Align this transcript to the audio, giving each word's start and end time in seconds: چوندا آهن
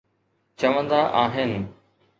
چوندا 0.57 1.01
آهن 1.23 1.69